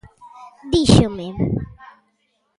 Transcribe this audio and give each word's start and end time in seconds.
Díxome: 0.73 1.27